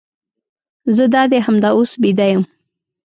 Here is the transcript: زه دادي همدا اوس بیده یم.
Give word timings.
زه 0.95 1.03
دادي 1.13 1.37
همدا 1.45 1.69
اوس 1.77 1.91
بیده 2.01 2.25
یم. 2.31 2.43